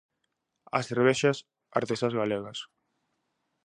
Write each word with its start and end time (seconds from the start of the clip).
As 0.77 0.87
cervexas 0.89 1.37
artesás 1.79 2.13
galegas. 2.19 2.59